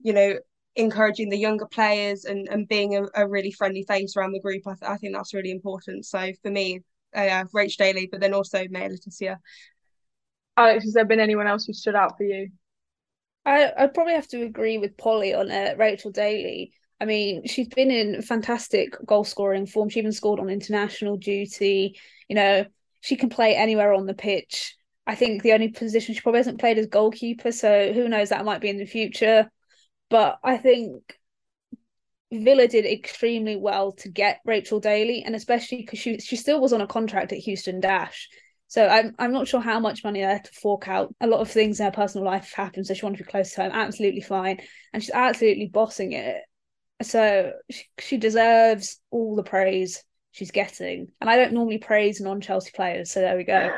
[0.00, 0.34] you know,
[0.76, 4.62] encouraging the younger players and, and being a, a really friendly face around the group.
[4.66, 6.06] I, th- I think that's really important.
[6.06, 6.80] So for me,
[7.14, 9.36] uh, Rach Daly, but then also Maya Le Tissier.
[10.56, 12.50] Alex, has there been anyone else who stood out for you?
[13.44, 16.72] I I probably have to agree with Pollie on uh, Rachel Daly.
[17.00, 19.88] I mean, she's been in fantastic goal scoring form.
[19.88, 21.98] She even scored on international duty.
[22.28, 22.66] You know,
[23.00, 24.76] she can play anywhere on the pitch.
[25.06, 28.44] I think the only position she probably hasn't played is goalkeeper, so who knows that
[28.44, 29.50] might be in the future.
[30.10, 31.18] But I think
[32.32, 36.72] Villa did extremely well to get Rachel Daly, and especially because she she still was
[36.72, 38.28] on a contract at Houston Dash.
[38.66, 41.14] So I'm I'm not sure how much money I had to fork out.
[41.20, 43.52] A lot of things in her personal life happened, so she wanted to be close
[43.54, 43.72] to home.
[43.72, 44.60] Absolutely fine,
[44.92, 46.42] and she's absolutely bossing it.
[47.02, 51.08] So she, she deserves all the praise she's getting.
[51.20, 53.70] And I don't normally praise non-Chelsea players, so there we go.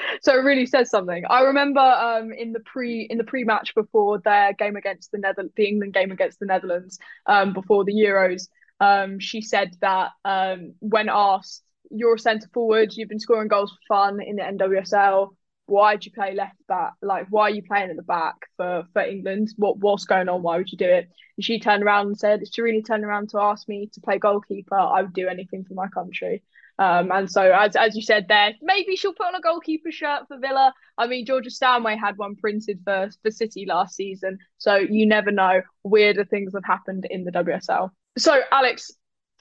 [0.22, 1.24] so it really says something.
[1.28, 5.48] I remember um in the pre in the pre-match before their game against the Nether
[5.56, 8.48] the England game against the Netherlands um before the Euros,
[8.80, 13.72] um she said that um when asked you're a centre forward, you've been scoring goals
[13.72, 15.30] for fun in the NWSL
[15.70, 16.94] why do you play left back?
[17.00, 19.50] Like, why are you playing at the back for, for England?
[19.56, 20.42] What what's going on?
[20.42, 21.08] Why would you do it?
[21.36, 24.00] And she turned around and said, if she really turned around to ask me to
[24.00, 26.42] play goalkeeper, I would do anything for my country.
[26.80, 30.22] Um, and so, as as you said there, maybe she'll put on a goalkeeper shirt
[30.28, 30.72] for Villa.
[30.96, 35.30] I mean, Georgia Stanway had one printed for for City last season, so you never
[35.30, 35.60] know.
[35.84, 37.90] Weirder things have happened in the WSL.
[38.16, 38.90] So, Alex,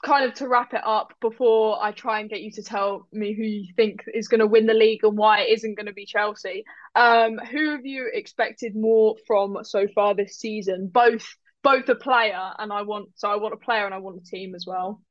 [0.03, 3.33] kind of to wrap it up before I try and get you to tell me
[3.33, 5.93] who you think is going to win the league and why it isn't going to
[5.93, 6.65] be Chelsea.
[6.95, 10.89] Um, who have you expected more from so far this season?
[10.91, 11.25] Both
[11.63, 14.29] both a player and I want so I want a player and I want a
[14.29, 15.01] team as well.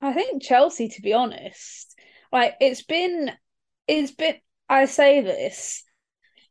[0.00, 1.94] I think Chelsea, to be honest,
[2.32, 3.30] like it's been,
[3.86, 4.36] it's been.
[4.68, 5.82] I say this,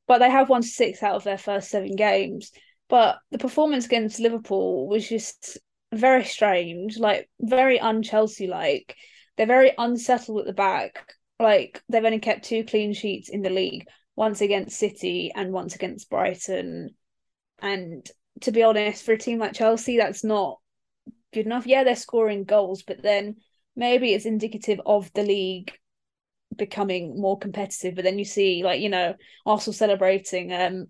[0.07, 2.51] but they have won six out of their first seven games.
[2.89, 5.57] But the performance against Liverpool was just
[5.93, 8.95] very strange, like very un-Chelsea like.
[9.37, 11.13] They're very unsettled at the back.
[11.39, 15.75] Like they've only kept two clean sheets in the league, once against City and once
[15.75, 16.89] against Brighton.
[17.61, 18.09] And
[18.41, 20.59] to be honest, for a team like Chelsea, that's not
[21.33, 21.67] good enough.
[21.67, 23.37] Yeah, they're scoring goals, but then
[23.75, 25.71] maybe it's indicative of the league
[26.55, 27.95] becoming more competitive.
[27.95, 29.15] But then you see, like, you know,
[29.45, 30.87] Arsenal celebrating um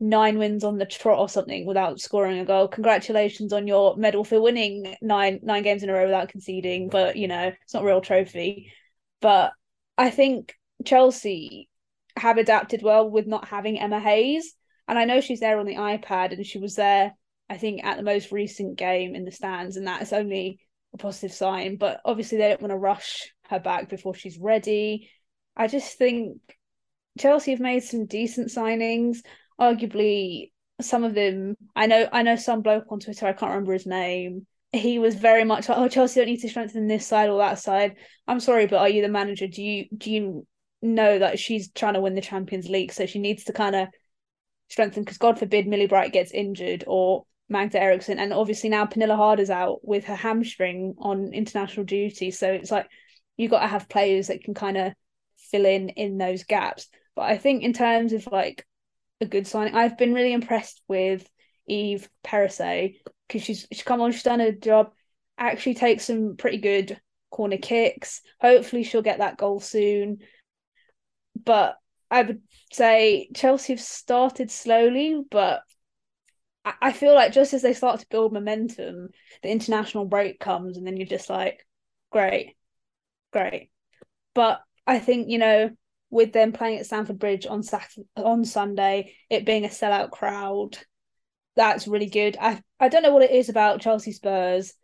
[0.00, 2.66] nine wins on the trot or something without scoring a goal.
[2.66, 7.16] Congratulations on your medal for winning nine nine games in a row without conceding, but
[7.16, 8.72] you know, it's not a real trophy.
[9.20, 9.52] But
[9.96, 11.68] I think Chelsea
[12.16, 14.54] have adapted well with not having Emma Hayes.
[14.88, 17.14] And I know she's there on the iPad and she was there,
[17.50, 20.58] I think, at the most recent game in the stands, and that is only
[20.94, 21.76] a positive sign.
[21.76, 25.10] But obviously they don't want to rush her back before she's ready.
[25.56, 26.38] I just think
[27.18, 29.18] Chelsea have made some decent signings
[29.60, 33.72] arguably some of them I know I know some bloke on Twitter, I can't remember
[33.72, 34.46] his name.
[34.72, 37.58] He was very much like, Oh, Chelsea don't need to strengthen this side or that
[37.58, 37.96] side.
[38.26, 39.46] I'm sorry, but are you the manager?
[39.46, 40.46] Do you do you
[40.80, 42.92] know that she's trying to win the Champions League?
[42.92, 43.88] So she needs to kind of
[44.68, 48.18] strengthen because God forbid Millie Bright gets injured or Magda Eriksson.
[48.18, 52.30] And obviously now Pernille Harder's out with her hamstring on international duty.
[52.30, 52.88] So it's like
[53.36, 54.92] you've got to have players that can kind of
[55.36, 56.88] fill in in those gaps.
[57.14, 58.66] But I think in terms of like
[59.22, 59.74] a good signing.
[59.74, 61.26] I've been really impressed with
[61.66, 62.96] Eve Perisset
[63.26, 64.92] because she's she's come on, she's done a job.
[65.38, 67.00] Actually, takes some pretty good
[67.30, 68.20] corner kicks.
[68.40, 70.18] Hopefully, she'll get that goal soon.
[71.42, 71.76] But
[72.10, 72.42] I would
[72.72, 75.62] say Chelsea have started slowly, but
[76.64, 79.08] I, feel like just as they start to build momentum,
[79.42, 81.66] the international break comes, and then you're just like,
[82.10, 82.54] great,
[83.32, 83.70] great.
[84.34, 85.70] But I think you know
[86.10, 90.78] with them playing at Stamford Bridge on Saturday, on Sunday, it being a sellout crowd,
[91.56, 92.36] that's really good.
[92.40, 94.74] I I don't know what it is about Chelsea Spurs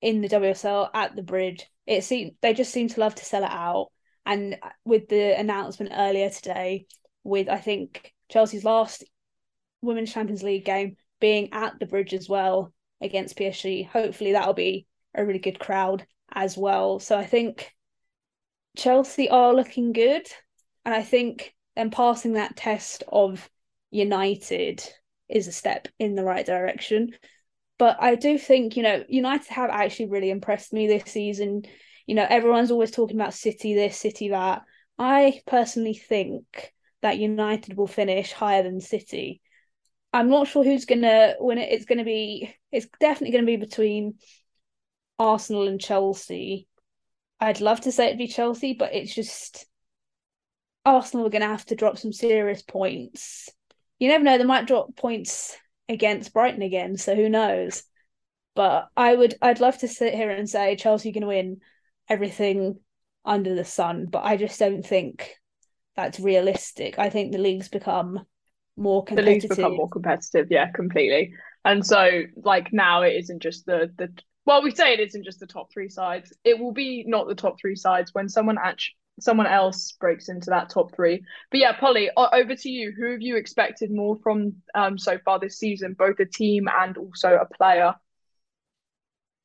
[0.00, 1.66] in the WSL at the bridge.
[1.86, 3.88] It seems they just seem to love to sell it out.
[4.26, 6.86] And with the announcement earlier today,
[7.24, 9.04] with I think Chelsea's last
[9.82, 14.86] Women's Champions League game being at the bridge as well against PSG, hopefully that'll be
[15.14, 16.98] a really good crowd as well.
[16.98, 17.72] So I think
[18.76, 20.26] Chelsea are looking good.
[20.84, 23.48] And I think then passing that test of
[23.90, 24.82] United
[25.28, 27.10] is a step in the right direction.
[27.78, 31.62] But I do think, you know, United have actually really impressed me this season.
[32.06, 34.62] You know, everyone's always talking about City this, City that.
[34.98, 39.40] I personally think that United will finish higher than City.
[40.12, 41.72] I'm not sure who's gonna win it.
[41.72, 44.14] It's gonna be it's definitely gonna be between
[45.18, 46.66] Arsenal and Chelsea.
[47.38, 49.66] I'd love to say it'd be Chelsea, but it's just
[50.84, 53.48] Arsenal are to have to drop some serious points.
[53.98, 55.56] You never know; they might drop points
[55.88, 56.96] against Brighton again.
[56.96, 57.84] So who knows?
[58.54, 61.60] But I would, I'd love to sit here and say Chelsea can win
[62.08, 62.80] everything
[63.24, 65.36] under the sun, but I just don't think
[65.96, 66.98] that's realistic.
[66.98, 68.26] I think the league's become
[68.80, 69.40] more competitive.
[69.40, 71.34] The league's become more competitive, yeah, completely.
[71.64, 74.12] And so, like now, it isn't just the the
[74.46, 76.32] well, we say it isn't just the top three sides.
[76.44, 80.50] It will be not the top three sides when someone actually someone else breaks into
[80.50, 81.22] that top three.
[81.50, 82.92] But yeah, Pollie, over to you.
[82.96, 86.96] Who have you expected more from um, so far this season, both a team and
[86.96, 87.94] also a player?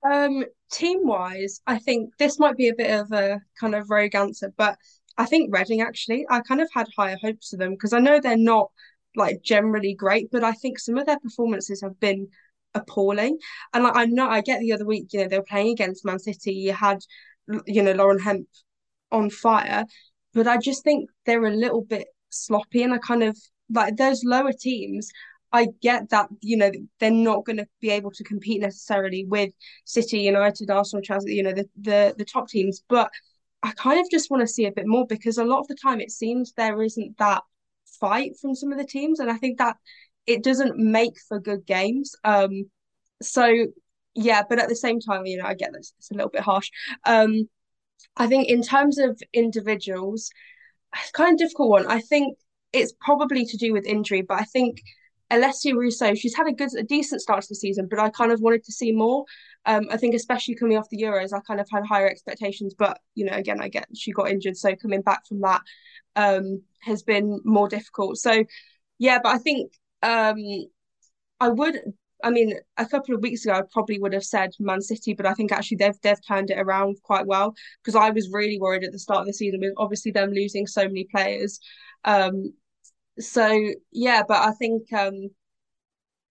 [0.09, 4.15] Um, team wise, I think this might be a bit of a kind of rogue
[4.15, 4.77] answer, but
[5.17, 8.19] I think Reading actually, I kind of had higher hopes of them because I know
[8.19, 8.71] they're not
[9.15, 12.27] like generally great, but I think some of their performances have been
[12.73, 13.37] appalling.
[13.73, 16.05] And like, I know I get the other week, you know, they were playing against
[16.05, 16.53] Man City.
[16.53, 16.99] You had,
[17.65, 18.47] you know, Lauren Hemp
[19.11, 19.85] on fire,
[20.33, 22.83] but I just think they're a little bit sloppy.
[22.83, 23.37] And I kind of
[23.69, 25.09] like those lower teams.
[25.51, 29.51] I get that you know they're not going to be able to compete necessarily with
[29.85, 33.09] City, United, Arsenal, Chelsea, you know the the the top teams, but
[33.63, 35.75] I kind of just want to see a bit more because a lot of the
[35.81, 37.43] time it seems there isn't that
[37.99, 39.77] fight from some of the teams, and I think that
[40.25, 42.15] it doesn't make for good games.
[42.23, 42.69] Um,
[43.21, 43.67] so
[44.15, 46.41] yeah, but at the same time, you know, I get this; it's a little bit
[46.41, 46.69] harsh.
[47.05, 47.49] Um,
[48.17, 50.29] I think in terms of individuals,
[50.95, 51.87] it's kind of difficult one.
[51.87, 52.37] I think
[52.73, 54.81] it's probably to do with injury, but I think
[55.31, 58.31] Alessia Russo, she's had a good, a decent start to the season, but I kind
[58.31, 59.25] of wanted to see more.
[59.65, 62.99] Um, I think especially coming off the Euros, I kind of had higher expectations, but
[63.15, 65.61] you know, again, I get she got injured, so coming back from that
[66.15, 68.17] um, has been more difficult.
[68.17, 68.43] So,
[68.99, 69.73] yeah, but I think
[70.03, 70.37] um,
[71.39, 71.79] I would.
[72.23, 75.25] I mean, a couple of weeks ago, I probably would have said Man City, but
[75.25, 77.53] I think actually they've they've turned it around quite well
[77.83, 80.65] because I was really worried at the start of the season with obviously them losing
[80.65, 81.59] so many players.
[82.05, 82.53] Um,
[83.19, 85.29] so yeah, but I think um,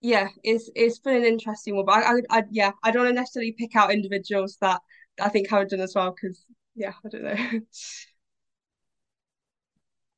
[0.00, 1.86] yeah, it's it's been an interesting one.
[1.86, 4.80] But I, I, I yeah, I don't want to necessarily pick out individuals that
[5.20, 7.34] I think haven't done as well because yeah, I don't know.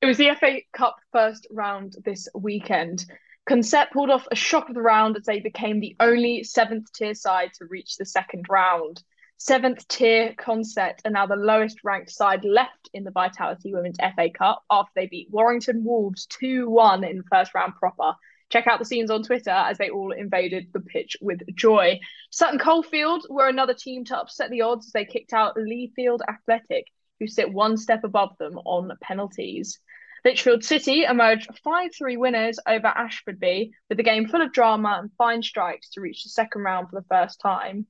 [0.02, 3.04] it was the FA Cup first round this weekend.
[3.48, 7.14] Consett pulled off a shock of the round as they became the only seventh tier
[7.14, 9.02] side to reach the second round.
[9.38, 14.30] Seventh tier Consett are now the lowest ranked side left in the Vitality Women's FA
[14.30, 18.14] Cup after they beat Warrington Wolves 2 1 in first round proper.
[18.48, 22.00] Check out the scenes on Twitter as they all invaded the pitch with joy.
[22.30, 26.86] Sutton Coldfield were another team to upset the odds as they kicked out Leafield Athletic,
[27.20, 29.78] who sit one step above them on penalties.
[30.24, 34.96] Lichfield City emerged 5 3 winners over Ashford B, with the game full of drama
[34.98, 37.86] and fine strikes to reach the second round for the first time.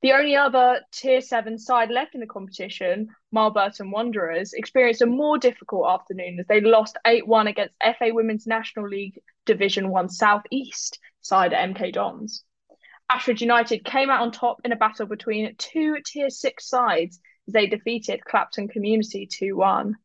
[0.00, 5.38] The only other Tier 7 side left in the competition, Marlburton Wanderers, experienced a more
[5.38, 10.44] difficult afternoon as they lost 8 1 against FA Women's National League Division 1 South
[10.52, 12.44] East side MK Dons.
[13.10, 17.54] Ashford United came out on top in a battle between two Tier 6 sides as
[17.54, 19.96] they defeated Clapton Community 2 1.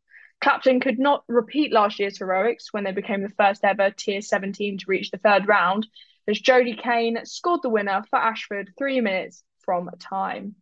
[0.41, 4.53] Clapton could not repeat last year's heroics when they became the first ever Tier 7
[4.53, 5.85] team to reach the third round,
[6.27, 10.55] as Jodie Kane scored the winner for Ashford three minutes from time.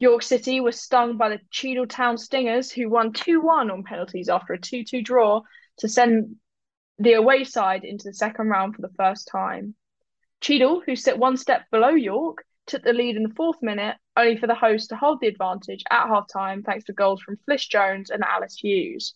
[0.00, 4.28] York City was stung by the Cheadle Town Stingers, who won 2 1 on penalties
[4.28, 5.42] after a 2 2 draw
[5.78, 6.36] to send
[6.98, 9.74] the away side into the second round for the first time.
[10.40, 14.36] Cheadle, who sit one step below York, took the lead in the fourth minute, only
[14.36, 17.68] for the hosts to hold the advantage at half time thanks to goals from Fliss
[17.68, 19.14] Jones and Alice Hughes.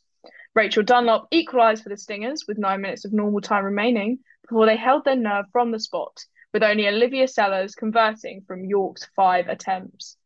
[0.55, 4.77] Rachel Dunlop equalised for the Stingers with nine minutes of normal time remaining before they
[4.77, 10.17] held their nerve from the spot with only Olivia Sellers converting from York's five attempts.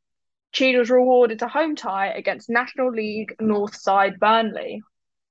[0.53, 4.83] Cheadle's rewarded a home tie against National League North side Burnley.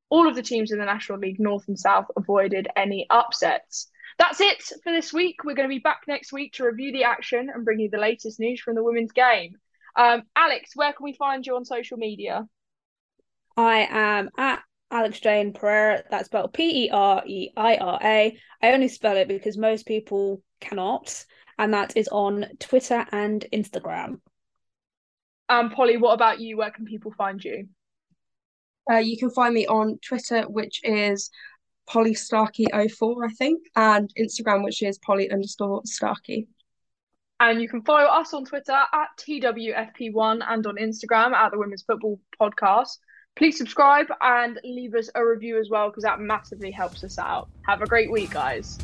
[0.09, 3.89] All of the teams in the National League North and South avoided any upsets.
[4.17, 5.43] That's it for this week.
[5.43, 7.97] We're going to be back next week to review the action and bring you the
[7.97, 9.55] latest news from the women's game.
[9.95, 12.47] Um, Alex, where can we find you on social media?
[13.57, 16.03] I am at Alex Jane Pereira.
[16.09, 18.37] That's spelled P E R E I R A.
[18.61, 21.25] I only spell it because most people cannot,
[21.57, 24.19] and that is on Twitter and Instagram.
[25.49, 26.57] Um, Pollie, what about you?
[26.57, 27.67] Where can people find you?
[28.91, 31.29] Uh, you can find me on Twitter, which is
[31.87, 36.47] Pollie Starkie04, I think, and Instagram, which is Pollie underscore Starkie.
[37.39, 41.83] And you can follow us on Twitter at TWFP1 and on Instagram at the Women's
[41.83, 42.97] Football Podcast.
[43.35, 47.49] Please subscribe and leave us a review as well because that massively helps us out.
[47.63, 48.79] Have a great week, guys.